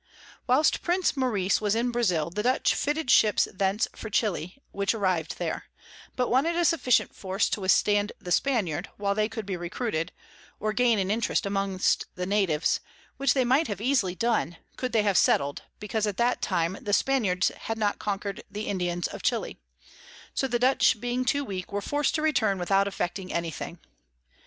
Whilst 0.47 0.81
Prince 0.81 1.15
Maurice 1.15 1.61
was 1.61 1.75
in 1.75 1.91
Brazile, 1.91 2.31
the 2.31 2.41
Dutch 2.41 2.73
fitted 2.73 3.11
Ships 3.11 3.47
thence 3.53 3.87
for 3.95 4.09
Chili, 4.09 4.57
which 4.71 4.95
arriv'd 4.95 5.37
there: 5.37 5.65
but 6.15 6.27
wanted 6.27 6.55
a 6.55 6.65
sufficient 6.65 7.13
Force 7.15 7.47
to 7.49 7.61
withstand 7.61 8.11
the 8.19 8.31
Spaniard, 8.31 8.89
while 8.97 9.13
they 9.13 9.29
could 9.29 9.45
be 9.45 9.55
recruited, 9.55 10.11
or 10.59 10.73
gain 10.73 10.97
an 10.97 11.11
Interest 11.11 11.45
amongst 11.45 12.07
the 12.15 12.25
Natives, 12.25 12.79
which 13.17 13.35
they 13.35 13.45
might 13.45 13.67
have 13.67 13.79
easily 13.79 14.15
done, 14.15 14.57
could 14.75 14.91
they 14.91 15.03
have 15.03 15.19
settled, 15.19 15.61
because 15.79 16.07
at 16.07 16.17
that 16.17 16.41
time 16.41 16.79
the 16.81 16.93
Spaniards 16.93 17.49
had 17.49 17.77
not 17.77 17.99
conquer'd 17.99 18.43
the 18.49 18.65
Indians 18.65 19.05
of 19.07 19.21
Chili; 19.21 19.59
so 20.33 20.47
the 20.47 20.57
Dutch 20.57 20.99
being 20.99 21.23
too 21.23 21.45
weak, 21.45 21.71
were 21.71 21.79
forc'd 21.79 22.15
to 22.15 22.23
return 22.23 22.57
without 22.57 22.87
effecting 22.87 23.31
any 23.31 23.51
thing. 23.51 23.77